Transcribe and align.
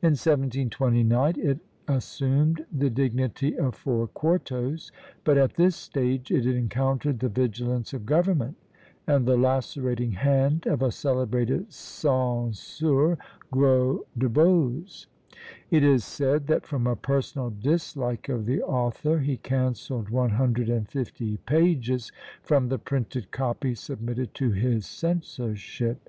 In 0.00 0.12
1729 0.12 1.34
it 1.38 1.58
assumed 1.86 2.64
the 2.72 2.88
dignity 2.88 3.58
of 3.58 3.74
four 3.74 4.06
quartos; 4.08 4.90
but 5.22 5.36
at 5.36 5.56
this 5.56 5.76
stage 5.76 6.30
it 6.30 6.46
encountered 6.46 7.18
the 7.20 7.28
vigilance 7.28 7.92
of 7.92 8.06
government, 8.06 8.56
and 9.06 9.26
the 9.26 9.36
lacerating 9.36 10.12
hand 10.12 10.64
of 10.66 10.80
a 10.80 10.90
celebrated 10.90 11.70
censeur, 11.70 13.18
Gros 13.50 14.00
de 14.16 14.30
Boze. 14.30 15.08
It 15.70 15.84
is 15.84 16.06
said, 16.06 16.46
that 16.46 16.64
from 16.64 16.86
a 16.86 16.96
personal 16.96 17.50
dislike 17.50 18.30
of 18.30 18.46
the 18.46 18.62
author, 18.62 19.18
he 19.18 19.36
cancelled 19.36 20.08
one 20.08 20.30
hundred 20.30 20.70
and 20.70 20.88
fifty 20.88 21.36
pages 21.44 22.10
from 22.42 22.70
the 22.70 22.78
printed 22.78 23.30
copy 23.30 23.74
submitted 23.74 24.32
to 24.36 24.52
his 24.52 24.86
censorship. 24.86 26.08